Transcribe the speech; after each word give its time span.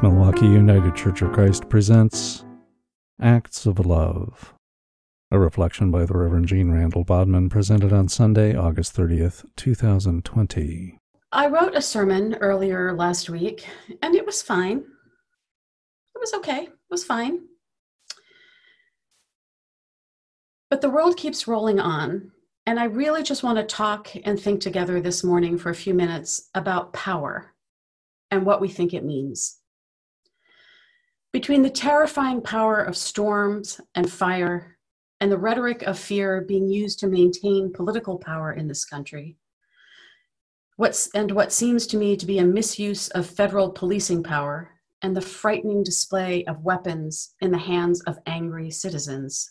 Milwaukie 0.00 0.42
United 0.42 0.94
Church 0.94 1.22
of 1.22 1.32
Christ 1.32 1.68
presents 1.68 2.44
Acts 3.20 3.66
of 3.66 3.84
Love, 3.84 4.54
a 5.32 5.40
reflection 5.40 5.90
by 5.90 6.04
the 6.04 6.16
Reverend 6.16 6.46
Jeanne 6.46 6.70
Randall-Bodman 6.70 7.48
presented 7.48 7.92
on 7.92 8.06
Sunday, 8.06 8.54
August 8.54 8.94
30th, 8.94 9.44
2020. 9.56 11.00
I 11.32 11.48
wrote 11.48 11.74
a 11.74 11.82
sermon 11.82 12.36
earlier 12.36 12.92
last 12.92 13.28
week 13.28 13.66
and 14.00 14.14
it 14.14 14.24
was 14.24 14.40
fine. 14.40 14.84
It 16.14 16.20
was 16.20 16.32
okay. 16.32 16.62
It 16.62 16.70
was 16.88 17.04
fine. 17.04 17.40
But 20.70 20.80
the 20.80 20.90
world 20.90 21.16
keeps 21.16 21.48
rolling 21.48 21.80
on, 21.80 22.30
and 22.66 22.78
I 22.78 22.84
really 22.84 23.24
just 23.24 23.42
want 23.42 23.58
to 23.58 23.64
talk 23.64 24.10
and 24.22 24.38
think 24.38 24.60
together 24.60 25.00
this 25.00 25.24
morning 25.24 25.58
for 25.58 25.70
a 25.70 25.74
few 25.74 25.92
minutes 25.92 26.50
about 26.54 26.92
power 26.92 27.52
and 28.30 28.46
what 28.46 28.60
we 28.60 28.68
think 28.68 28.94
it 28.94 29.04
means. 29.04 29.57
Between 31.32 31.62
the 31.62 31.70
terrifying 31.70 32.40
power 32.40 32.82
of 32.82 32.96
storms 32.96 33.80
and 33.94 34.10
fire 34.10 34.78
and 35.20 35.30
the 35.30 35.38
rhetoric 35.38 35.82
of 35.82 35.98
fear 35.98 36.40
being 36.40 36.68
used 36.68 37.00
to 37.00 37.06
maintain 37.06 37.72
political 37.72 38.18
power 38.18 38.52
in 38.52 38.66
this 38.66 38.84
country, 38.84 39.36
what's, 40.76 41.10
and 41.14 41.30
what 41.32 41.52
seems 41.52 41.86
to 41.88 41.98
me 41.98 42.16
to 42.16 42.24
be 42.24 42.38
a 42.38 42.44
misuse 42.44 43.08
of 43.08 43.26
federal 43.26 43.70
policing 43.70 44.22
power 44.22 44.70
and 45.02 45.14
the 45.14 45.20
frightening 45.20 45.82
display 45.82 46.44
of 46.46 46.64
weapons 46.64 47.34
in 47.40 47.50
the 47.50 47.58
hands 47.58 48.00
of 48.02 48.18
angry 48.26 48.70
citizens, 48.70 49.50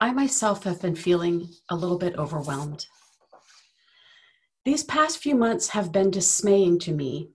I 0.00 0.12
myself 0.12 0.64
have 0.64 0.82
been 0.82 0.96
feeling 0.96 1.48
a 1.68 1.76
little 1.76 1.98
bit 1.98 2.16
overwhelmed. 2.16 2.86
These 4.64 4.82
past 4.82 5.18
few 5.18 5.36
months 5.36 5.68
have 5.68 5.92
been 5.92 6.10
dismaying 6.10 6.80
to 6.80 6.92
me, 6.92 7.30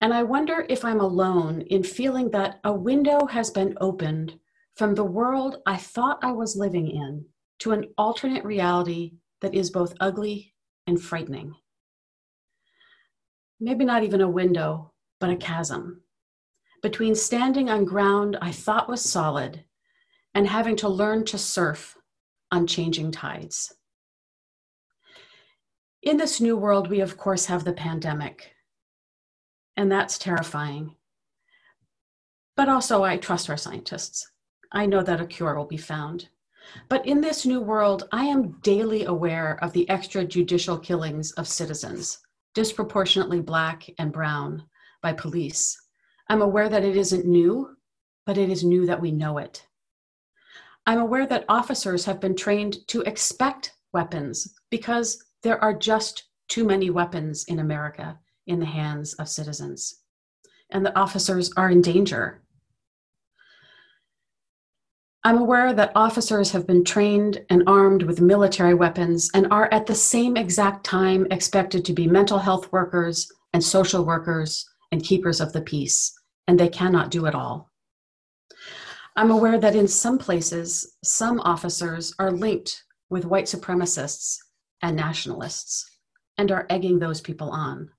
and 0.00 0.14
I 0.14 0.22
wonder 0.22 0.66
if 0.68 0.84
I'm 0.84 1.00
alone 1.00 1.62
in 1.62 1.82
feeling 1.82 2.30
that 2.30 2.60
a 2.64 2.72
window 2.72 3.26
has 3.26 3.50
been 3.50 3.76
opened 3.80 4.38
from 4.74 4.94
the 4.94 5.04
world 5.04 5.58
I 5.66 5.76
thought 5.76 6.24
I 6.24 6.32
was 6.32 6.56
living 6.56 6.90
in 6.90 7.26
to 7.60 7.72
an 7.72 7.86
alternate 7.98 8.44
reality 8.44 9.14
that 9.40 9.54
is 9.54 9.70
both 9.70 9.94
ugly 10.00 10.54
and 10.86 11.00
frightening. 11.00 11.54
Maybe 13.58 13.84
not 13.84 14.02
even 14.02 14.22
a 14.22 14.28
window, 14.28 14.92
but 15.18 15.30
a 15.30 15.36
chasm 15.36 16.02
between 16.82 17.14
standing 17.14 17.68
on 17.68 17.84
ground 17.84 18.36
I 18.40 18.52
thought 18.52 18.88
was 18.88 19.02
solid 19.02 19.64
and 20.34 20.46
having 20.46 20.76
to 20.76 20.88
learn 20.88 21.24
to 21.26 21.38
surf 21.38 21.96
on 22.50 22.66
changing 22.66 23.12
tides. 23.12 23.72
In 26.02 26.16
this 26.16 26.40
new 26.40 26.56
world, 26.56 26.88
we 26.88 27.00
of 27.00 27.16
course 27.16 27.46
have 27.46 27.64
the 27.64 27.72
pandemic, 27.72 28.54
and 29.80 29.90
that's 29.90 30.18
terrifying. 30.18 30.94
But 32.54 32.68
also, 32.68 33.02
I 33.02 33.16
trust 33.16 33.48
our 33.48 33.56
scientists. 33.56 34.30
I 34.72 34.84
know 34.84 35.02
that 35.02 35.22
a 35.22 35.26
cure 35.26 35.54
will 35.54 35.64
be 35.64 35.78
found. 35.78 36.28
But 36.90 37.06
in 37.06 37.22
this 37.22 37.46
new 37.46 37.62
world, 37.62 38.06
I 38.12 38.26
am 38.26 38.60
daily 38.60 39.06
aware 39.06 39.58
of 39.64 39.72
the 39.72 39.86
extrajudicial 39.88 40.82
killings 40.82 41.32
of 41.32 41.48
citizens, 41.48 42.18
disproportionately 42.54 43.40
black 43.40 43.88
and 43.98 44.12
brown, 44.12 44.64
by 45.00 45.14
police. 45.14 45.80
I'm 46.28 46.42
aware 46.42 46.68
that 46.68 46.84
it 46.84 46.98
isn't 46.98 47.24
new, 47.24 47.74
but 48.26 48.36
it 48.36 48.50
is 48.50 48.62
new 48.62 48.84
that 48.84 49.00
we 49.00 49.10
know 49.10 49.38
it. 49.38 49.66
I'm 50.86 50.98
aware 50.98 51.26
that 51.26 51.46
officers 51.48 52.04
have 52.04 52.20
been 52.20 52.36
trained 52.36 52.86
to 52.88 53.00
expect 53.00 53.72
weapons 53.94 54.52
because 54.68 55.24
there 55.42 55.58
are 55.64 55.72
just 55.72 56.24
too 56.48 56.66
many 56.66 56.90
weapons 56.90 57.44
in 57.44 57.60
America 57.60 58.18
in 58.50 58.60
the 58.60 58.66
hands 58.66 59.14
of 59.14 59.28
citizens, 59.28 60.02
and 60.70 60.84
the 60.84 60.98
officers 60.98 61.50
are 61.56 61.70
in 61.70 61.80
danger. 61.80 62.42
I'm 65.22 65.38
aware 65.38 65.72
that 65.72 65.92
officers 65.94 66.50
have 66.52 66.66
been 66.66 66.82
trained 66.82 67.44
and 67.50 67.62
armed 67.66 68.02
with 68.02 68.20
military 68.20 68.74
weapons 68.74 69.30
and 69.34 69.46
are 69.50 69.68
at 69.72 69.86
the 69.86 69.94
same 69.94 70.36
exact 70.36 70.84
time 70.84 71.26
expected 71.30 71.84
to 71.84 71.92
be 71.92 72.06
mental 72.06 72.38
health 72.38 72.72
workers 72.72 73.30
and 73.52 73.62
social 73.62 74.04
workers 74.04 74.68
and 74.90 75.04
keepers 75.04 75.40
of 75.40 75.52
the 75.52 75.60
peace, 75.60 76.12
and 76.48 76.58
they 76.58 76.68
cannot 76.68 77.10
do 77.10 77.26
it 77.26 77.34
all. 77.34 77.70
I'm 79.14 79.30
aware 79.30 79.58
that 79.58 79.76
in 79.76 79.86
some 79.86 80.18
places, 80.18 80.96
some 81.04 81.40
officers 81.40 82.14
are 82.18 82.32
linked 82.32 82.82
with 83.10 83.26
white 83.26 83.44
supremacists 83.44 84.38
and 84.82 84.96
nationalists 84.96 85.84
and 86.38 86.50
are 86.50 86.66
egging 86.70 86.98
those 86.98 87.20
people 87.20 87.50
on. 87.50 87.90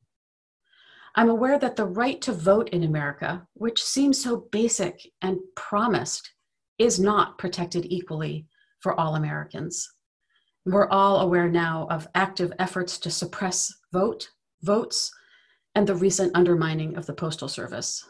I'm 1.16 1.30
aware 1.30 1.60
that 1.60 1.76
the 1.76 1.86
right 1.86 2.22
to 2.22 2.32
vote 2.32 2.70
in 2.70 2.84
America, 2.84 3.46
which 3.54 3.84
seems 3.84 4.22
so 4.22 4.48
basic 4.52 5.02
and 5.22 5.40
promised, 5.56 6.32
is 6.78 7.00
not 7.00 7.38
protected 7.38 7.86
equally 7.90 8.48
for 8.80 8.98
all 9.00 9.16
Americans. 9.16 9.92
We're 10.66 10.90
all 10.90 11.22
aware 11.22 11.50
now 11.50 11.88
of 11.90 12.08
active 12.16 12.54
efforts 12.60 12.98
to 13.00 13.12
suppress 13.12 13.74
vote, 13.92 14.30
votes, 14.62 15.12
and 15.76 15.86
the 15.86 15.96
recent 15.96 16.36
undermining 16.36 16.96
of 16.96 17.06
the 17.06 17.14
Postal 17.14 17.48
Service. 17.48 18.06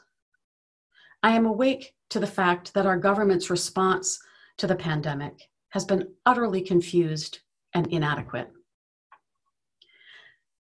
I 1.24 1.32
am 1.32 1.46
awake 1.46 1.94
to 2.10 2.20
the 2.20 2.28
fact 2.28 2.74
that 2.74 2.86
our 2.86 2.98
government's 2.98 3.50
response 3.50 4.20
to 4.58 4.68
the 4.68 4.76
pandemic 4.76 5.50
has 5.70 5.86
been 5.86 6.10
utterly 6.26 6.62
confused 6.62 7.40
and 7.74 7.88
inadequate. 7.88 8.52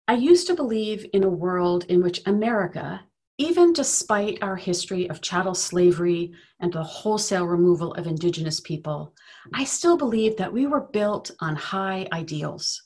I 0.08 0.14
used 0.14 0.46
to 0.46 0.54
believe 0.54 1.06
in 1.12 1.22
a 1.22 1.28
world 1.28 1.84
in 1.90 2.02
which 2.02 2.22
America, 2.26 3.02
even 3.36 3.74
despite 3.74 4.42
our 4.42 4.56
history 4.56 5.08
of 5.10 5.20
chattel 5.20 5.54
slavery 5.54 6.32
and 6.60 6.72
the 6.72 6.82
wholesale 6.82 7.46
removal 7.46 7.92
of 7.92 8.06
indigenous 8.06 8.58
people, 8.58 9.14
I 9.54 9.64
still 9.64 9.98
believed 9.98 10.38
that 10.38 10.52
we 10.52 10.66
were 10.66 10.88
built 10.92 11.30
on 11.40 11.54
high 11.54 12.08
ideals. 12.10 12.82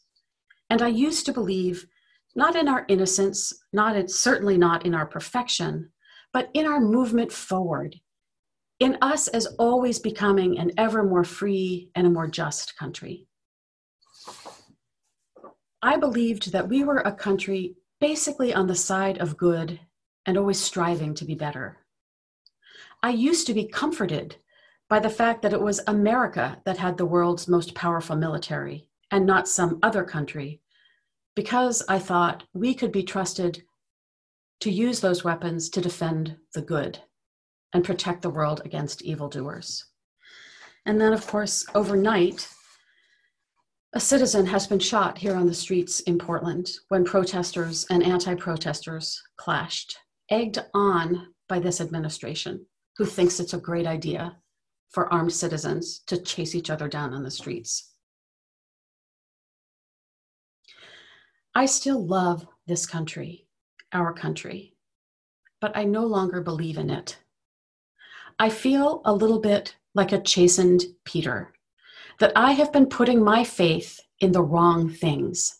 And 0.68 0.82
I 0.82 0.88
used 0.88 1.24
to 1.26 1.32
believe 1.32 1.86
not 2.34 2.56
in 2.56 2.66
our 2.66 2.84
innocence, 2.88 3.52
not 3.72 3.96
in, 3.96 4.08
certainly 4.08 4.58
not 4.58 4.84
in 4.84 4.94
our 4.94 5.06
perfection, 5.06 5.90
but 6.32 6.50
in 6.54 6.66
our 6.66 6.80
movement 6.80 7.30
forward 7.30 8.00
in 8.82 8.98
us 9.00 9.28
as 9.28 9.46
always 9.60 10.00
becoming 10.00 10.58
an 10.58 10.72
ever 10.76 11.04
more 11.04 11.22
free 11.22 11.88
and 11.94 12.04
a 12.04 12.10
more 12.10 12.26
just 12.26 12.76
country. 12.76 13.28
I 15.82 15.96
believed 15.96 16.52
that 16.52 16.68
we 16.68 16.84
were 16.84 16.98
a 16.98 17.12
country 17.12 17.74
basically 18.00 18.54
on 18.54 18.68
the 18.68 18.74
side 18.74 19.18
of 19.18 19.36
good 19.36 19.80
and 20.26 20.38
always 20.38 20.60
striving 20.60 21.14
to 21.14 21.24
be 21.24 21.34
better. 21.34 21.78
I 23.02 23.10
used 23.10 23.48
to 23.48 23.54
be 23.54 23.66
comforted 23.66 24.36
by 24.88 25.00
the 25.00 25.10
fact 25.10 25.42
that 25.42 25.52
it 25.52 25.60
was 25.60 25.80
America 25.86 26.60
that 26.64 26.78
had 26.78 26.96
the 26.96 27.06
world's 27.06 27.48
most 27.48 27.74
powerful 27.74 28.14
military 28.14 28.88
and 29.10 29.26
not 29.26 29.48
some 29.48 29.80
other 29.82 30.04
country, 30.04 30.60
because 31.34 31.82
I 31.88 31.98
thought 31.98 32.44
we 32.54 32.74
could 32.74 32.92
be 32.92 33.02
trusted 33.02 33.64
to 34.60 34.70
use 34.70 35.00
those 35.00 35.24
weapons 35.24 35.68
to 35.70 35.80
defend 35.80 36.36
the 36.54 36.62
good 36.62 37.00
and 37.72 37.84
protect 37.84 38.22
the 38.22 38.30
world 38.30 38.62
against 38.64 39.02
evildoers. 39.02 39.86
And 40.86 41.00
then, 41.00 41.12
of 41.12 41.26
course, 41.26 41.66
overnight, 41.74 42.48
a 43.94 44.00
citizen 44.00 44.46
has 44.46 44.66
been 44.66 44.78
shot 44.78 45.18
here 45.18 45.36
on 45.36 45.46
the 45.46 45.54
streets 45.54 46.00
in 46.00 46.18
Portland 46.18 46.70
when 46.88 47.04
protesters 47.04 47.86
and 47.90 48.02
anti 48.02 48.34
protesters 48.34 49.22
clashed, 49.36 49.98
egged 50.30 50.58
on 50.72 51.28
by 51.48 51.58
this 51.58 51.80
administration, 51.80 52.64
who 52.96 53.04
thinks 53.04 53.38
it's 53.38 53.52
a 53.52 53.58
great 53.58 53.86
idea 53.86 54.36
for 54.90 55.12
armed 55.12 55.32
citizens 55.32 56.00
to 56.06 56.16
chase 56.16 56.54
each 56.54 56.70
other 56.70 56.88
down 56.88 57.12
on 57.12 57.22
the 57.22 57.30
streets. 57.30 57.92
I 61.54 61.66
still 61.66 62.04
love 62.04 62.46
this 62.66 62.86
country, 62.86 63.46
our 63.92 64.14
country, 64.14 64.74
but 65.60 65.76
I 65.76 65.84
no 65.84 66.06
longer 66.06 66.40
believe 66.40 66.78
in 66.78 66.88
it. 66.88 67.18
I 68.38 68.48
feel 68.48 69.02
a 69.04 69.12
little 69.12 69.40
bit 69.40 69.76
like 69.94 70.12
a 70.12 70.20
chastened 70.22 70.82
Peter, 71.04 71.52
that 72.22 72.32
I 72.36 72.52
have 72.52 72.72
been 72.72 72.86
putting 72.86 73.20
my 73.20 73.42
faith 73.42 73.98
in 74.20 74.30
the 74.30 74.44
wrong 74.44 74.88
things, 74.88 75.58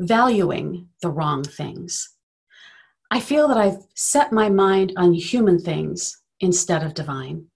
valuing 0.00 0.88
the 1.02 1.08
wrong 1.08 1.44
things. 1.44 2.16
I 3.12 3.20
feel 3.20 3.46
that 3.46 3.56
I've 3.56 3.78
set 3.94 4.32
my 4.32 4.48
mind 4.48 4.92
on 4.96 5.12
human 5.12 5.60
things 5.60 6.20
instead 6.40 6.82
of 6.82 6.94
divine. 6.94 7.46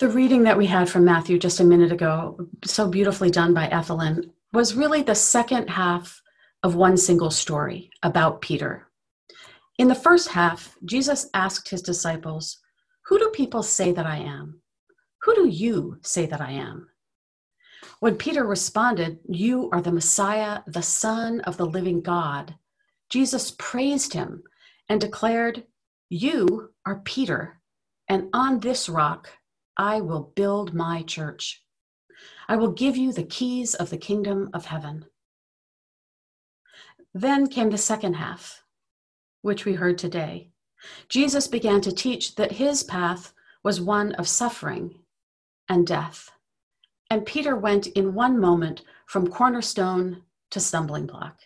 The 0.00 0.08
reading 0.08 0.44
that 0.44 0.56
we 0.56 0.64
had 0.64 0.88
from 0.88 1.04
Matthew 1.04 1.38
just 1.38 1.60
a 1.60 1.64
minute 1.64 1.92
ago, 1.92 2.38
so 2.64 2.88
beautifully 2.88 3.30
done 3.30 3.52
by 3.52 3.68
Ethelyn, 3.68 4.30
was 4.50 4.74
really 4.74 5.02
the 5.02 5.14
second 5.14 5.68
half 5.68 6.22
of 6.62 6.74
one 6.74 6.96
single 6.96 7.30
story 7.30 7.90
about 8.02 8.40
Peter. 8.40 8.88
In 9.76 9.88
the 9.88 9.94
first 9.94 10.28
half, 10.28 10.74
Jesus 10.86 11.28
asked 11.34 11.68
his 11.68 11.82
disciples, 11.82 12.62
Who 13.08 13.18
do 13.18 13.28
people 13.28 13.62
say 13.62 13.92
that 13.92 14.06
I 14.06 14.16
am? 14.16 14.62
Who 15.24 15.34
do 15.34 15.48
you 15.48 15.98
say 16.02 16.26
that 16.26 16.42
I 16.42 16.50
am? 16.50 16.90
When 17.98 18.16
Peter 18.16 18.44
responded, 18.44 19.20
You 19.26 19.70
are 19.72 19.80
the 19.80 19.90
Messiah, 19.90 20.60
the 20.66 20.82
Son 20.82 21.40
of 21.40 21.56
the 21.56 21.64
living 21.64 22.02
God, 22.02 22.56
Jesus 23.08 23.54
praised 23.58 24.12
him 24.12 24.42
and 24.86 25.00
declared, 25.00 25.64
You 26.10 26.74
are 26.84 27.00
Peter, 27.00 27.58
and 28.06 28.28
on 28.34 28.60
this 28.60 28.86
rock 28.86 29.30
I 29.78 30.02
will 30.02 30.32
build 30.36 30.74
my 30.74 31.02
church. 31.02 31.64
I 32.46 32.56
will 32.56 32.72
give 32.72 32.94
you 32.94 33.10
the 33.10 33.24
keys 33.24 33.74
of 33.74 33.88
the 33.88 33.96
kingdom 33.96 34.50
of 34.52 34.66
heaven. 34.66 35.06
Then 37.14 37.46
came 37.46 37.70
the 37.70 37.78
second 37.78 38.14
half, 38.14 38.62
which 39.40 39.64
we 39.64 39.72
heard 39.72 39.96
today. 39.96 40.50
Jesus 41.08 41.46
began 41.46 41.80
to 41.80 41.92
teach 41.92 42.34
that 42.34 42.52
his 42.52 42.82
path 42.82 43.32
was 43.62 43.80
one 43.80 44.12
of 44.16 44.28
suffering 44.28 44.96
and 45.68 45.86
death. 45.86 46.30
And 47.10 47.26
Peter 47.26 47.56
went 47.56 47.86
in 47.88 48.14
one 48.14 48.40
moment 48.40 48.82
from 49.06 49.28
cornerstone 49.28 50.22
to 50.50 50.60
stumbling 50.60 51.06
block. 51.06 51.40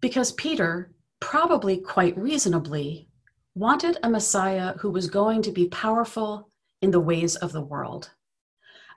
Because 0.00 0.32
Peter, 0.32 0.90
probably 1.20 1.78
quite 1.78 2.16
reasonably, 2.18 3.08
wanted 3.54 3.98
a 4.02 4.10
Messiah 4.10 4.74
who 4.78 4.90
was 4.90 5.08
going 5.08 5.42
to 5.42 5.52
be 5.52 5.68
powerful 5.68 6.50
in 6.82 6.90
the 6.90 7.00
ways 7.00 7.36
of 7.36 7.52
the 7.52 7.62
world, 7.62 8.10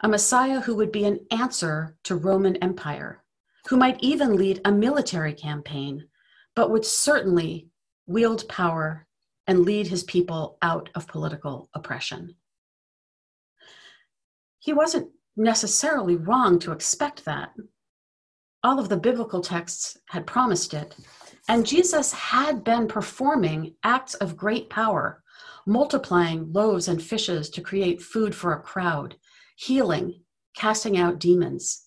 a 0.02 0.08
Messiah 0.08 0.60
who 0.60 0.76
would 0.76 0.92
be 0.92 1.06
an 1.06 1.20
answer 1.32 1.96
to 2.04 2.16
Roman 2.16 2.56
Empire, 2.58 3.24
who 3.70 3.78
might 3.78 3.98
even 4.02 4.36
lead 4.36 4.60
a 4.66 4.72
military 4.72 5.34
campaign, 5.34 6.08
but 6.56 6.70
would 6.72 6.86
certainly 6.86 7.68
wield 8.08 8.48
power 8.50 9.06
and 9.48 9.64
lead 9.64 9.88
his 9.88 10.04
people 10.04 10.58
out 10.62 10.90
of 10.96 11.08
political 11.08 11.70
oppression. 11.74 12.36
He 14.68 14.74
wasn't 14.74 15.12
necessarily 15.38 16.18
wrong 16.18 16.60
to 16.60 16.74
expect 16.74 17.24
that. 17.24 17.54
All 18.66 18.80
of 18.80 18.90
the 18.90 18.98
biblical 18.98 19.40
texts 19.40 19.98
had 20.10 20.28
promised 20.28 20.74
it, 20.74 20.94
and 21.48 21.66
Jesus 21.66 22.12
had 22.12 22.66
been 22.66 22.90
performing 22.90 23.76
acts 23.86 24.16
of 24.16 24.36
great 24.36 24.70
power, 24.70 25.24
multiplying 25.66 26.52
loaves 26.52 26.90
and 26.90 27.02
fishes 27.02 27.50
to 27.52 27.62
create 27.62 28.02
food 28.02 28.36
for 28.36 28.52
a 28.52 28.62
crowd, 28.62 29.16
healing, 29.56 30.22
casting 30.54 30.98
out 30.98 31.18
demons. 31.18 31.86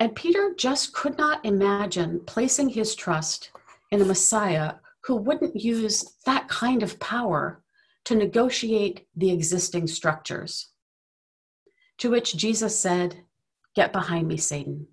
And 0.00 0.16
Peter 0.16 0.54
just 0.56 0.94
could 0.94 1.18
not 1.18 1.44
imagine 1.44 2.20
placing 2.24 2.70
his 2.70 2.94
trust 2.94 3.50
in 3.90 4.00
a 4.00 4.06
Messiah 4.06 4.76
who 5.04 5.16
wouldn't 5.16 5.54
use 5.54 6.16
that 6.24 6.48
kind 6.48 6.82
of 6.82 6.98
power 6.98 7.62
to 8.06 8.14
negotiate 8.14 9.06
the 9.14 9.30
existing 9.32 9.86
structures. 9.86 10.70
To 11.98 12.10
which 12.10 12.36
Jesus 12.36 12.78
said, 12.78 13.24
Get 13.74 13.92
behind 13.92 14.28
me, 14.28 14.36
Satan. 14.36 14.88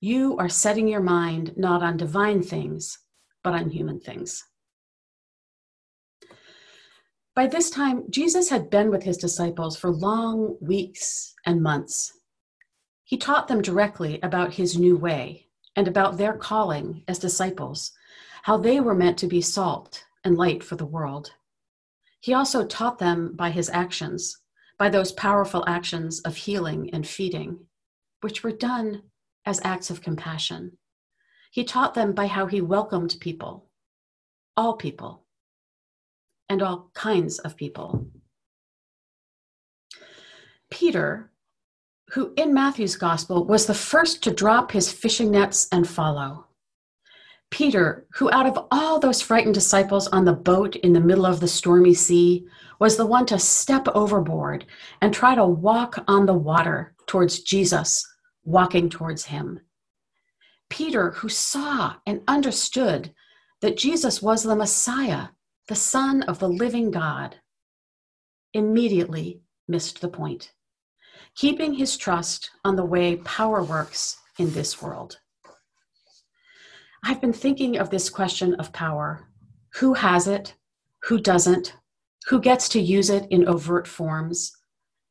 You 0.00 0.36
are 0.38 0.48
setting 0.48 0.88
your 0.88 1.00
mind 1.00 1.54
not 1.56 1.82
on 1.82 1.96
divine 1.96 2.42
things, 2.42 2.98
but 3.44 3.54
on 3.54 3.70
human 3.70 4.00
things. 4.00 4.44
By 7.34 7.46
this 7.46 7.70
time, 7.70 8.04
Jesus 8.10 8.50
had 8.50 8.68
been 8.68 8.90
with 8.90 9.04
his 9.04 9.16
disciples 9.16 9.76
for 9.76 9.90
long 9.90 10.56
weeks 10.60 11.34
and 11.46 11.62
months. 11.62 12.12
He 13.04 13.16
taught 13.16 13.48
them 13.48 13.62
directly 13.62 14.20
about 14.22 14.54
his 14.54 14.76
new 14.78 14.96
way 14.96 15.46
and 15.74 15.88
about 15.88 16.18
their 16.18 16.34
calling 16.34 17.04
as 17.08 17.18
disciples, 17.18 17.92
how 18.42 18.58
they 18.58 18.80
were 18.80 18.94
meant 18.94 19.18
to 19.18 19.26
be 19.26 19.40
salt 19.40 20.04
and 20.24 20.36
light 20.36 20.62
for 20.62 20.76
the 20.76 20.84
world. 20.84 21.32
He 22.20 22.34
also 22.34 22.66
taught 22.66 22.98
them 22.98 23.34
by 23.34 23.50
his 23.50 23.70
actions, 23.70 24.38
by 24.78 24.88
those 24.88 25.12
powerful 25.12 25.64
actions 25.68 26.20
of 26.20 26.36
healing 26.36 26.90
and 26.92 27.06
feeding, 27.06 27.66
which 28.20 28.42
were 28.42 28.52
done 28.52 29.02
as 29.44 29.60
acts 29.64 29.90
of 29.90 30.02
compassion. 30.02 30.78
He 31.50 31.64
taught 31.64 31.94
them 31.94 32.12
by 32.12 32.26
how 32.26 32.46
he 32.46 32.60
welcomed 32.60 33.16
people, 33.20 33.68
all 34.56 34.76
people, 34.76 35.26
and 36.48 36.62
all 36.62 36.90
kinds 36.94 37.38
of 37.38 37.56
people. 37.56 38.06
Peter, 40.70 41.30
who 42.10 42.32
in 42.36 42.54
Matthew's 42.54 42.96
gospel 42.96 43.44
was 43.44 43.66
the 43.66 43.74
first 43.74 44.22
to 44.22 44.30
drop 44.30 44.72
his 44.72 44.90
fishing 44.90 45.30
nets 45.30 45.68
and 45.70 45.88
follow. 45.88 46.46
Peter, 47.52 48.06
who 48.14 48.32
out 48.32 48.46
of 48.46 48.66
all 48.70 48.98
those 48.98 49.20
frightened 49.20 49.54
disciples 49.54 50.08
on 50.08 50.24
the 50.24 50.32
boat 50.32 50.74
in 50.76 50.94
the 50.94 51.00
middle 51.00 51.26
of 51.26 51.38
the 51.38 51.46
stormy 51.46 51.92
sea, 51.92 52.46
was 52.78 52.96
the 52.96 53.04
one 53.04 53.26
to 53.26 53.38
step 53.38 53.86
overboard 53.94 54.64
and 55.02 55.12
try 55.12 55.34
to 55.34 55.44
walk 55.44 56.02
on 56.08 56.24
the 56.24 56.32
water 56.32 56.94
towards 57.06 57.40
Jesus, 57.40 58.02
walking 58.42 58.88
towards 58.88 59.26
him. 59.26 59.60
Peter, 60.70 61.10
who 61.10 61.28
saw 61.28 61.96
and 62.06 62.22
understood 62.26 63.12
that 63.60 63.76
Jesus 63.76 64.22
was 64.22 64.42
the 64.42 64.56
Messiah, 64.56 65.28
the 65.68 65.74
Son 65.74 66.22
of 66.22 66.38
the 66.38 66.48
living 66.48 66.90
God, 66.90 67.36
immediately 68.54 69.42
missed 69.68 70.00
the 70.00 70.08
point, 70.08 70.52
keeping 71.34 71.74
his 71.74 71.98
trust 71.98 72.48
on 72.64 72.76
the 72.76 72.84
way 72.84 73.16
power 73.16 73.62
works 73.62 74.16
in 74.38 74.50
this 74.54 74.80
world. 74.80 75.18
I've 77.04 77.20
been 77.20 77.32
thinking 77.32 77.78
of 77.78 77.90
this 77.90 78.08
question 78.08 78.54
of 78.54 78.72
power. 78.72 79.26
Who 79.74 79.94
has 79.94 80.28
it, 80.28 80.54
who 81.02 81.20
doesn't, 81.20 81.74
who 82.28 82.40
gets 82.40 82.68
to 82.70 82.80
use 82.80 83.10
it 83.10 83.26
in 83.30 83.48
overt 83.48 83.88
forms, 83.88 84.52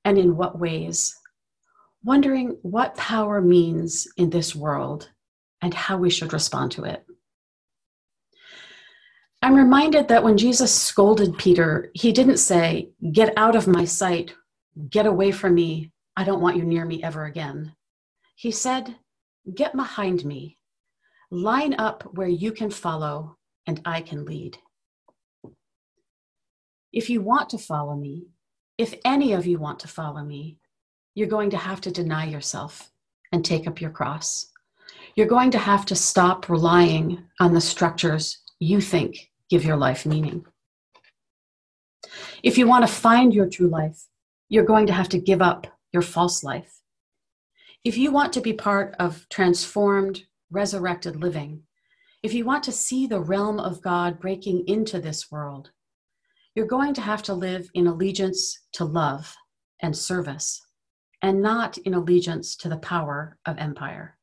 and 0.05 0.17
in 0.17 0.37
what 0.37 0.57
ways? 0.57 1.15
Wondering 2.03 2.57
what 2.61 2.95
power 2.95 3.41
means 3.41 4.07
in 4.17 4.29
this 4.29 4.55
world 4.55 5.09
and 5.61 5.73
how 5.73 5.97
we 5.97 6.09
should 6.09 6.33
respond 6.33 6.71
to 6.71 6.85
it. 6.85 7.05
I'm 9.43 9.55
reminded 9.55 10.07
that 10.07 10.23
when 10.23 10.37
Jesus 10.37 10.73
scolded 10.73 11.37
Peter, 11.37 11.91
he 11.93 12.11
didn't 12.11 12.37
say, 12.37 12.89
Get 13.11 13.33
out 13.37 13.55
of 13.55 13.67
my 13.67 13.85
sight, 13.85 14.33
get 14.89 15.05
away 15.05 15.31
from 15.31 15.55
me, 15.55 15.91
I 16.15 16.23
don't 16.23 16.41
want 16.41 16.57
you 16.57 16.63
near 16.63 16.85
me 16.85 17.03
ever 17.03 17.25
again. 17.25 17.75
He 18.35 18.51
said, 18.51 18.95
Get 19.53 19.75
behind 19.75 20.23
me, 20.23 20.57
line 21.31 21.73
up 21.75 22.03
where 22.13 22.27
you 22.27 22.51
can 22.51 22.69
follow 22.69 23.37
and 23.65 23.81
I 23.85 24.01
can 24.01 24.25
lead. 24.25 24.57
If 26.91 27.09
you 27.09 27.21
want 27.21 27.49
to 27.49 27.57
follow 27.57 27.95
me, 27.95 28.27
if 28.77 28.93
any 29.05 29.31
of 29.31 29.45
you 29.45 29.57
want 29.57 29.79
to 29.79 29.87
follow 29.87 30.23
me, 30.23 30.57
you're 31.15 31.27
going 31.27 31.49
to 31.51 31.57
have 31.57 31.79
to 31.81 31.91
deny 31.91 32.25
yourself 32.25 32.91
and 33.31 33.45
take 33.45 33.65
up 33.65 33.79
your 33.79 33.91
cross. 33.91 34.47
You're 35.15 35.27
going 35.27 35.51
to 35.51 35.57
have 35.57 35.85
to 35.87 35.95
stop 35.95 36.49
relying 36.49 37.23
on 37.39 37.53
the 37.53 37.61
structures 37.61 38.41
you 38.59 38.81
think 38.81 39.31
give 39.49 39.65
your 39.65 39.77
life 39.77 40.05
meaning. 40.05 40.45
If 42.41 42.57
you 42.57 42.67
want 42.67 42.87
to 42.87 42.93
find 42.93 43.33
your 43.33 43.49
true 43.49 43.67
life, 43.67 44.07
you're 44.47 44.63
going 44.63 44.87
to 44.87 44.93
have 44.93 45.09
to 45.09 45.19
give 45.19 45.41
up 45.41 45.67
your 45.91 46.01
false 46.01 46.43
life. 46.43 46.81
If 47.83 47.97
you 47.97 48.11
want 48.11 48.31
to 48.33 48.41
be 48.41 48.53
part 48.53 48.95
of 48.99 49.27
transformed, 49.29 50.23
resurrected 50.51 51.15
living, 51.15 51.63
if 52.23 52.33
you 52.33 52.45
want 52.45 52.63
to 52.65 52.71
see 52.71 53.07
the 53.07 53.19
realm 53.19 53.59
of 53.59 53.81
God 53.81 54.19
breaking 54.19 54.67
into 54.67 54.99
this 54.99 55.31
world, 55.31 55.71
you're 56.53 56.67
going 56.67 56.93
to 56.93 57.01
have 57.01 57.23
to 57.23 57.33
live 57.33 57.69
in 57.73 57.87
allegiance 57.87 58.59
to 58.73 58.85
love 58.85 59.35
and 59.81 59.95
service 59.95 60.61
and 61.21 61.41
not 61.41 61.77
in 61.79 61.93
allegiance 61.93 62.55
to 62.57 62.69
the 62.69 62.77
power 62.77 63.37
of 63.45 63.57
empire. 63.57 64.17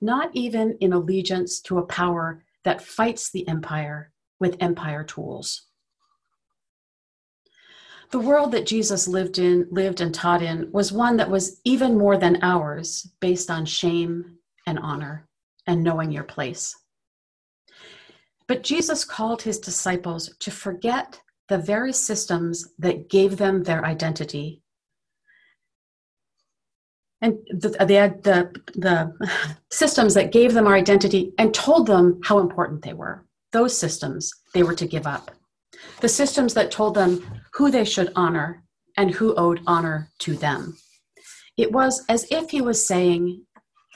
Not 0.00 0.30
even 0.34 0.76
in 0.80 0.92
allegiance 0.92 1.60
to 1.62 1.78
a 1.78 1.86
power 1.86 2.44
that 2.64 2.82
fights 2.82 3.30
the 3.30 3.46
empire 3.48 4.12
with 4.40 4.56
empire 4.60 5.04
tools. 5.04 5.66
The 8.10 8.20
world 8.20 8.52
that 8.52 8.66
Jesus 8.66 9.08
lived 9.08 9.38
in, 9.38 9.66
lived 9.70 10.00
and 10.00 10.14
taught 10.14 10.42
in, 10.42 10.70
was 10.72 10.92
one 10.92 11.16
that 11.16 11.30
was 11.30 11.60
even 11.64 11.98
more 11.98 12.16
than 12.16 12.38
ours, 12.42 13.10
based 13.20 13.50
on 13.50 13.64
shame 13.64 14.35
and 14.66 14.78
honor 14.78 15.28
and 15.66 15.82
knowing 15.82 16.10
your 16.10 16.24
place. 16.24 16.74
But 18.46 18.62
Jesus 18.62 19.04
called 19.04 19.42
his 19.42 19.58
disciples 19.58 20.34
to 20.40 20.50
forget 20.50 21.20
the 21.48 21.58
very 21.58 21.92
systems 21.92 22.72
that 22.78 23.08
gave 23.08 23.36
them 23.36 23.62
their 23.62 23.84
identity 23.84 24.62
and 27.22 27.38
the, 27.48 27.70
the, 27.70 28.20
the, 28.22 28.60
the 28.74 29.56
systems 29.70 30.14
that 30.14 30.32
gave 30.32 30.52
them 30.52 30.66
our 30.66 30.74
identity 30.74 31.32
and 31.38 31.54
told 31.54 31.86
them 31.86 32.20
how 32.24 32.38
important 32.38 32.82
they 32.82 32.92
were. 32.92 33.24
Those 33.52 33.76
systems 33.76 34.30
they 34.52 34.62
were 34.62 34.74
to 34.74 34.86
give 34.86 35.06
up. 35.06 35.30
The 36.00 36.08
systems 36.08 36.54
that 36.54 36.70
told 36.70 36.94
them 36.94 37.24
who 37.54 37.70
they 37.70 37.84
should 37.84 38.12
honor 38.16 38.64
and 38.96 39.10
who 39.10 39.34
owed 39.36 39.60
honor 39.66 40.10
to 40.20 40.34
them. 40.34 40.76
It 41.56 41.72
was 41.72 42.04
as 42.08 42.26
if 42.30 42.50
he 42.50 42.60
was 42.60 42.86
saying, 42.86 43.45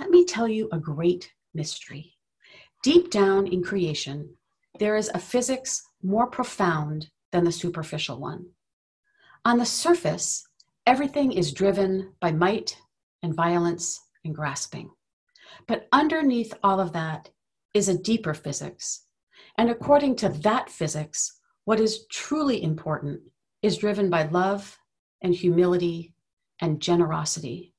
Let 0.01 0.09
me 0.09 0.25
tell 0.25 0.49
you 0.49 0.67
a 0.73 0.79
great 0.79 1.31
mystery. 1.53 2.17
Deep 2.83 3.11
down 3.11 3.47
in 3.47 3.63
creation, 3.63 4.35
there 4.79 4.97
is 4.97 5.11
a 5.13 5.19
physics 5.19 5.83
more 6.03 6.27
profound 6.27 7.11
than 7.33 7.45
the 7.45 7.53
superficial 7.53 8.19
one. 8.19 8.47
On 9.45 9.59
the 9.59 9.67
surface, 9.67 10.43
everything 10.87 11.33
is 11.33 11.53
driven 11.53 12.15
by 12.19 12.33
might 12.33 12.79
and 13.23 13.35
violence 13.35 14.01
and 14.25 14.35
grasping. 14.35 14.91
But 15.69 15.87
underneath 15.93 16.55
all 16.63 16.81
of 16.81 16.95
that 16.95 17.29
is 17.75 17.91
a 17.91 17.99
deeper 17.99 18.33
physics. 18.33 19.05
And 19.59 19.69
according 19.69 20.17
to 20.17 20.31
that 20.31 20.71
physics, 20.71 21.41
what 21.67 21.79
is 21.79 22.07
truly 22.07 22.63
important 22.63 23.21
is 23.61 23.77
driven 23.77 24.09
by 24.09 24.23
love 24.23 24.79
and 25.21 25.35
humility 25.35 26.15
and 26.59 26.81
generosity. 26.81 27.75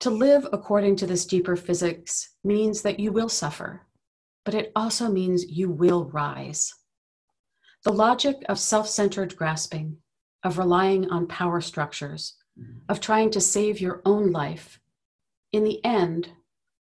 To 0.00 0.10
live 0.10 0.46
according 0.50 0.96
to 0.96 1.06
this 1.06 1.26
deeper 1.26 1.56
physics 1.56 2.30
means 2.42 2.80
that 2.82 2.98
you 2.98 3.12
will 3.12 3.28
suffer, 3.28 3.86
but 4.46 4.54
it 4.54 4.72
also 4.74 5.10
means 5.10 5.50
you 5.50 5.70
will 5.70 6.06
rise. 6.06 6.72
The 7.84 7.92
logic 7.92 8.36
of 8.48 8.58
self 8.58 8.88
centered 8.88 9.36
grasping, 9.36 9.98
of 10.42 10.56
relying 10.56 11.10
on 11.10 11.26
power 11.26 11.60
structures, 11.60 12.36
of 12.88 13.00
trying 13.00 13.30
to 13.32 13.42
save 13.42 13.78
your 13.78 14.00
own 14.06 14.32
life, 14.32 14.80
in 15.52 15.64
the 15.64 15.84
end, 15.84 16.30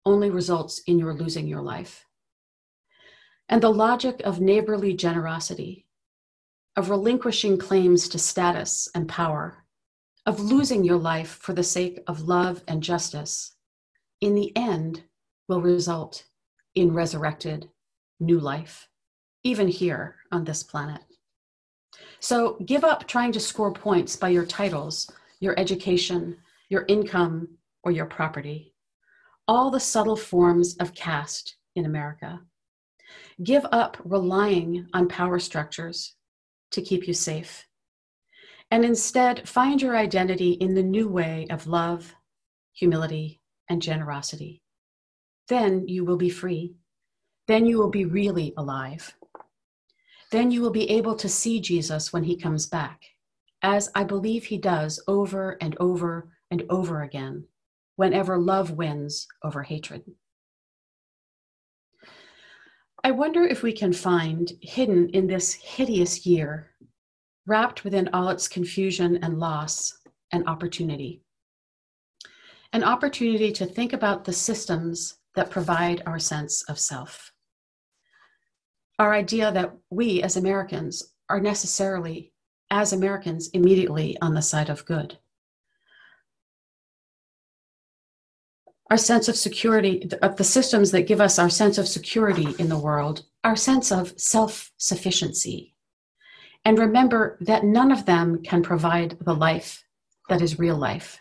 only 0.06 0.30
results 0.30 0.80
in 0.88 0.98
your 0.98 1.14
losing 1.14 1.48
your 1.48 1.62
life. 1.62 2.06
And 3.50 3.62
the 3.62 3.74
logic 3.74 4.22
of 4.24 4.40
neighborly 4.40 4.94
generosity, 4.94 5.86
of 6.78 6.90
relinquishing 6.90 7.58
claims 7.58 8.08
to 8.10 8.20
status 8.20 8.88
and 8.96 9.10
power, 9.10 9.66
of 10.26 10.40
losing 10.40 10.84
your 10.84 10.98
life 10.98 11.40
for 11.42 11.54
the 11.54 11.64
sake 11.64 12.00
of 12.08 12.22
love 12.22 12.64
and 12.68 12.84
justice, 12.84 13.56
in 14.20 14.36
the 14.36 14.56
end 14.56 15.04
will 15.48 15.62
result 15.62 16.26
in 16.76 16.94
resurrected 16.94 17.70
new 18.20 18.40
life, 18.40 18.88
even 19.44 19.68
here 19.68 20.16
on 20.32 20.44
this 20.44 20.64
planet. 20.64 21.02
So 22.20 22.58
give 22.66 22.84
up 22.84 23.08
trying 23.08 23.32
to 23.34 23.40
score 23.40 23.74
points 23.74 24.16
by 24.16 24.30
your 24.30 24.46
titles, 24.46 25.12
your 25.40 25.60
education, 25.60 26.38
your 26.70 26.86
income, 26.88 27.58
or 27.84 27.92
your 27.92 28.06
property. 28.06 28.76
All 29.48 29.72
the 29.72 29.80
subtle 29.80 30.16
forms 30.16 30.78
of 30.78 30.94
caste 30.94 31.58
in 31.76 31.86
America. 31.86 32.40
Give 33.44 33.66
up 33.72 33.98
relying 34.06 34.88
on 34.94 35.08
power 35.10 35.40
structures 35.40 36.16
to 36.72 36.82
keep 36.82 37.08
you 37.08 37.14
safe. 37.14 37.66
And 38.72 38.86
instead, 38.86 39.48
find 39.48 39.82
your 39.82 39.98
identity 39.98 40.52
in 40.54 40.74
the 40.74 40.84
new 40.84 41.10
way 41.10 41.46
of 41.50 41.68
love, 41.68 42.16
humility, 42.72 43.42
and 43.70 43.82
generosity. 43.82 44.62
Then 45.50 45.88
you 45.90 46.06
will 46.06 46.16
be 46.16 46.30
free. 46.30 46.76
Then 47.48 47.66
you 47.66 47.78
will 47.78 47.90
be 47.90 48.06
really 48.06 48.54
alive. 48.56 49.14
Then 50.32 50.52
you 50.52 50.62
will 50.62 50.72
be 50.72 50.90
able 50.90 51.16
to 51.16 51.28
see 51.28 51.60
Jesus 51.60 52.14
when 52.14 52.24
he 52.24 52.38
comes 52.38 52.66
back, 52.66 53.02
as 53.62 53.90
I 53.94 54.06
believe 54.06 54.46
he 54.46 54.58
does 54.58 55.04
over 55.06 55.58
and 55.60 55.76
over 55.78 56.30
and 56.50 56.64
over 56.70 57.02
again, 57.02 57.46
whenever 57.98 58.38
love 58.38 58.72
wins 58.72 59.28
over 59.44 59.64
hatred. 59.64 60.04
I 63.04 63.12
wonder 63.12 63.44
if 63.44 63.64
we 63.64 63.74
can 63.74 63.92
find 63.92 64.50
hidden 64.62 65.10
in 65.10 65.28
this 65.28 65.54
hideous 65.54 66.26
year, 66.26 66.71
wrapped 67.52 67.84
within 67.84 68.10
all 68.14 68.30
its 68.30 68.48
confusion 68.48 69.20
and 69.22 69.38
loss, 69.38 69.98
an 70.32 70.48
opportunity. 70.48 71.22
An 72.72 72.82
opportunity 72.82 73.52
to 73.52 73.66
think 73.66 73.92
about 73.92 74.24
the 74.24 74.32
systems 74.32 75.18
that 75.36 75.50
provide 75.50 76.02
our 76.06 76.18
sense 76.18 76.64
of 76.70 76.80
self. 76.80 77.34
Our 79.00 79.14
idea 79.14 79.52
that 79.52 79.74
we 79.90 80.24
as 80.24 80.38
Americans 80.38 81.14
are 81.28 81.42
necessarily, 81.42 82.32
as 82.70 82.94
Americans, 82.94 83.50
immediately 83.50 84.18
on 84.22 84.34
the 84.34 84.42
side 84.42 84.70
of 84.70 84.86
good. 84.86 85.18
our 88.90 88.98
sense 88.98 89.30
of 89.30 89.38
security, 89.38 90.10
of 90.22 90.36
the 90.36 90.44
systems 90.44 90.92
that 90.92 91.08
give 91.08 91.22
us 91.22 91.40
our 91.40 91.50
sense 91.50 91.78
of 91.78 91.88
security 91.88 92.48
in 92.60 92.68
the 92.68 92.78
world, 92.78 93.24
our 93.46 93.56
sense 93.56 93.90
of 93.90 94.14
self 94.20 94.70
sufficiency. 94.76 95.74
And 96.64 96.78
remember 96.78 97.38
that 97.42 97.64
none 97.64 97.92
of 97.92 98.06
them 98.06 98.44
can 98.44 98.62
provide 98.62 99.18
the 99.22 99.34
life 99.34 99.84
that 100.30 100.42
is 100.42 100.60
real 100.60 100.78
life. 100.78 101.20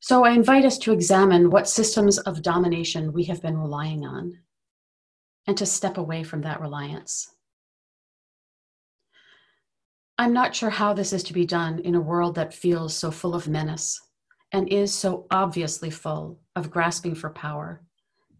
So 0.00 0.24
I 0.24 0.30
invite 0.30 0.64
us 0.64 0.78
to 0.78 0.92
examine 0.92 1.50
what 1.50 1.68
systems 1.68 2.18
of 2.18 2.42
domination 2.42 3.12
we 3.12 3.24
have 3.24 3.42
been 3.42 3.58
relying 3.58 4.06
on 4.06 4.38
and 5.46 5.56
to 5.58 5.66
step 5.66 5.98
away 5.98 6.22
from 6.22 6.42
that 6.42 6.60
reliance. 6.60 7.34
I'm 10.16 10.32
not 10.32 10.54
sure 10.54 10.70
how 10.70 10.94
this 10.94 11.12
is 11.12 11.22
to 11.24 11.32
be 11.32 11.44
done 11.44 11.80
in 11.80 11.94
a 11.94 12.00
world 12.00 12.36
that 12.36 12.54
feels 12.54 12.94
so 12.94 13.10
full 13.10 13.34
of 13.34 13.48
menace 13.48 14.00
and 14.52 14.72
is 14.72 14.94
so 14.94 15.26
obviously 15.30 15.90
full 15.90 16.40
of 16.54 16.70
grasping 16.70 17.14
for 17.14 17.30
power 17.30 17.82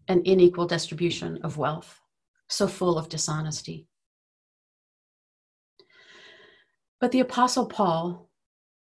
and 0.07 0.25
unequal 0.25 0.65
distribution 0.65 1.39
of 1.43 1.57
wealth, 1.57 1.99
so 2.47 2.67
full 2.67 2.97
of 2.97 3.09
dishonesty. 3.09 3.88
But 6.99 7.11
the 7.11 7.21
Apostle 7.21 7.65
Paul 7.65 8.29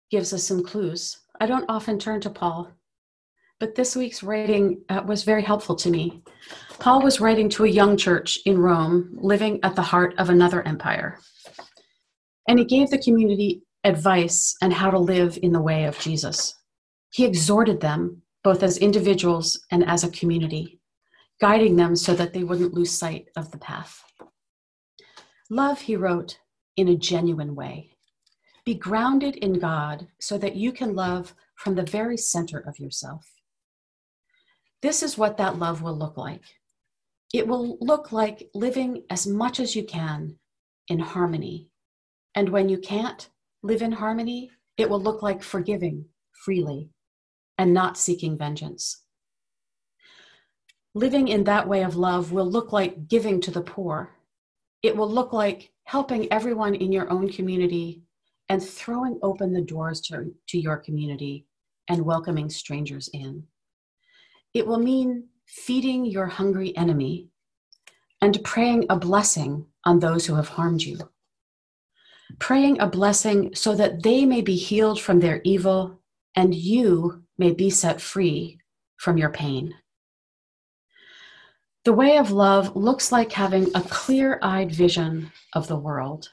gives 0.10 0.34
us 0.34 0.44
some 0.44 0.64
clues. 0.64 1.18
I 1.42 1.46
don't 1.46 1.66
often 1.68 2.00
turn 2.00 2.22
to 2.22 2.30
Paul, 2.30 2.72
but 3.60 3.76
this 3.76 3.96
week's 3.96 4.24
writing 4.24 4.82
uh, 4.90 5.02
was 5.06 5.24
very 5.24 5.44
helpful 5.44 5.76
to 5.76 5.90
me. 5.90 6.24
Paul 6.80 7.02
was 7.02 7.20
writing 7.20 7.50
to 7.50 7.66
a 7.66 7.70
young 7.70 7.98
church 7.98 8.40
in 8.46 8.58
Rome, 8.58 9.12
living 9.14 9.60
at 9.64 9.76
the 9.76 9.82
heart 9.82 10.14
of 10.18 10.30
another 10.30 10.66
empire. 10.66 11.20
And 12.48 12.60
he 12.60 12.66
gave 12.66 12.90
the 12.90 12.98
community 12.98 13.64
advice 13.84 14.56
on 14.62 14.72
how 14.72 14.92
to 14.92 15.00
live 15.00 15.38
in 15.42 15.52
the 15.52 15.62
way 15.62 15.86
of 15.86 16.00
Jesus. 16.00 16.56
He 17.12 17.26
exhorted 17.26 17.82
them, 17.82 18.22
both 18.44 18.64
as 18.64 18.78
individuals 18.78 19.60
and 19.72 19.88
as 19.88 20.04
a 20.04 20.10
community, 20.12 20.80
guiding 21.42 21.76
them 21.76 21.96
so 21.96 22.14
that 22.16 22.34
they 22.34 22.44
wouldn't 22.44 22.74
lose 22.74 22.92
sight 22.92 23.28
of 23.36 23.52
the 23.52 23.58
path. 23.58 24.04
Love, 25.50 25.82
he 25.82 25.96
wrote, 25.96 26.40
in 26.78 26.88
a 26.88 26.96
genuine 26.96 27.56
way. 27.56 27.95
Be 28.66 28.74
grounded 28.74 29.36
in 29.38 29.60
God 29.60 30.08
so 30.20 30.38
that 30.40 30.56
you 30.56 30.72
can 30.72 30.96
love 30.96 31.36
from 31.56 31.76
the 31.76 31.84
very 31.84 32.18
center 32.18 32.60
of 32.60 32.80
yourself. 32.80 33.26
This 34.82 35.04
is 35.04 35.18
what 35.18 35.38
that 35.38 35.60
love 35.60 35.82
will 35.82 35.96
look 35.96 36.18
like. 36.18 36.42
It 37.34 37.48
will 37.48 37.78
look 37.80 38.12
like 38.12 38.50
living 38.54 39.04
as 39.10 39.28
much 39.28 39.60
as 39.60 39.76
you 39.76 39.84
can 39.84 40.38
in 40.88 41.00
harmony. 41.00 41.70
And 42.34 42.50
when 42.50 42.70
you 42.70 42.78
can't 42.78 43.30
live 43.62 43.82
in 43.82 43.92
harmony, 43.92 44.52
it 44.78 44.90
will 44.90 45.02
look 45.02 45.22
like 45.22 45.44
forgiving 45.44 46.06
freely 46.44 46.90
and 47.58 47.74
not 47.74 47.98
seeking 47.98 48.38
vengeance. 48.38 49.04
Living 50.94 51.28
in 51.28 51.44
that 51.44 51.68
way 51.68 51.84
of 51.84 51.96
love 51.96 52.32
will 52.32 52.50
look 52.50 52.72
like 52.72 53.08
giving 53.08 53.42
to 53.42 53.52
the 53.52 53.62
poor. 53.62 54.16
It 54.82 54.96
will 54.96 55.10
look 55.10 55.34
like 55.34 55.72
helping 55.84 56.32
everyone 56.32 56.74
in 56.76 56.92
your 56.92 57.12
own 57.12 57.30
community 57.30 58.05
and 58.50 58.62
throwing 58.62 59.20
open 59.22 59.54
the 59.54 59.62
doors 59.62 60.02
to, 60.02 60.34
to 60.48 60.60
your 60.60 60.78
community 60.78 61.46
and 61.90 62.06
welcoming 62.06 62.50
strangers 62.50 63.10
in. 63.14 63.44
It 64.54 64.66
will 64.66 64.80
mean 64.80 65.28
feeding 65.46 66.06
your 66.06 66.28
hungry 66.28 66.76
enemy 66.78 67.30
and 68.22 68.44
praying 68.44 68.86
a 68.90 68.96
blessing 68.96 69.66
on 69.84 70.00
those 70.00 70.26
who 70.26 70.36
have 70.36 70.50
harmed 70.50 70.82
you. 70.82 70.98
Praying 72.40 72.80
a 72.80 72.88
blessing 72.88 73.54
so 73.54 73.76
that 73.76 74.04
they 74.04 74.26
may 74.26 74.42
be 74.42 74.56
healed 74.56 75.00
from 75.00 75.20
their 75.20 75.42
evil 75.44 76.00
and 76.36 76.56
you 76.56 77.24
may 77.38 77.52
be 77.52 77.70
set 77.70 78.02
free 78.02 78.60
from 78.98 79.18
your 79.18 79.30
pain. 79.30 79.74
The 81.84 81.94
way 81.94 82.18
of 82.18 82.32
love 82.32 82.76
looks 82.76 83.12
like 83.12 83.32
having 83.32 83.70
a 83.76 83.82
clear 83.82 84.40
eyed 84.42 84.72
vision 84.72 85.32
of 85.54 85.68
the 85.68 85.78
world 85.78 86.30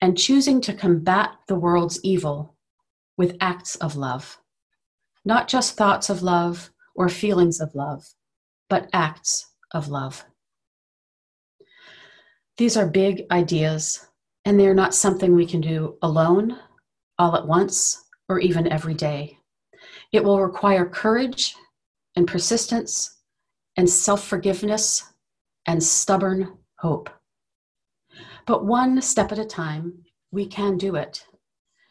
and 0.00 0.18
choosing 0.18 0.60
to 0.62 0.74
combat 0.74 1.36
the 1.48 1.54
world's 1.58 2.00
evil 2.02 2.56
with 3.16 3.36
acts 3.40 3.76
of 3.76 3.96
love. 3.96 4.38
Not 5.24 5.48
just 5.48 5.76
thoughts 5.76 6.10
of 6.10 6.22
love 6.22 6.70
or 6.94 7.08
feelings 7.08 7.60
of 7.60 7.74
love, 7.74 8.04
but 8.68 8.88
acts 8.92 9.46
of 9.72 9.88
love. 9.88 10.24
These 12.56 12.76
are 12.76 12.86
big 12.86 13.24
ideas, 13.30 14.06
and 14.44 14.58
they're 14.58 14.74
not 14.74 14.94
something 14.94 15.34
we 15.34 15.46
can 15.46 15.60
do 15.60 15.96
alone, 16.02 16.58
all 17.18 17.36
at 17.36 17.46
once, 17.46 18.04
or 18.28 18.40
even 18.40 18.70
every 18.72 18.94
day. 18.94 19.38
It 20.12 20.24
will 20.24 20.40
require 20.40 20.86
courage 20.86 21.54
and 22.16 22.26
persistence 22.26 23.18
and 23.76 23.88
self 23.88 24.26
forgiveness 24.26 25.04
and 25.66 25.82
stubborn 25.82 26.56
hope. 26.78 27.10
But 28.46 28.64
one 28.64 29.02
step 29.02 29.32
at 29.32 29.38
a 29.38 29.44
time, 29.44 30.04
we 30.30 30.46
can 30.46 30.78
do 30.78 30.94
it, 30.94 31.24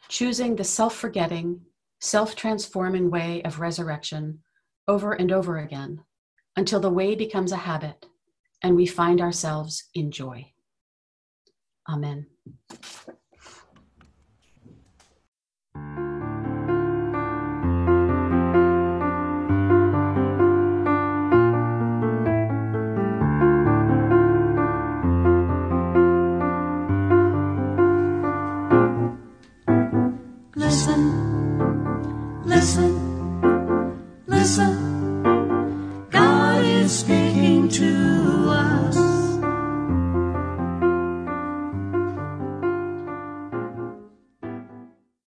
choosing 0.08 0.56
the 0.56 0.64
self 0.64 0.96
forgetting, 0.96 1.62
self 2.00 2.36
transforming 2.36 3.12
way 3.12 3.42
of 3.44 3.60
resurrection 3.60 4.40
over 4.88 5.14
and 5.14 5.32
over 5.32 5.58
again 5.58 6.04
until 6.56 6.80
the 6.80 6.90
way 6.90 7.16
becomes 7.16 7.52
a 7.52 7.58
habit 7.58 8.06
and 8.64 8.76
we 8.76 8.86
find 8.86 9.20
ourselves 9.20 9.90
in 9.94 10.12
joy. 10.12 10.52
Amen. 11.90 12.28